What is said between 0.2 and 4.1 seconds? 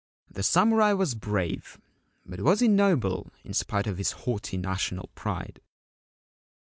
The samurai was brave; but was he noble in spite of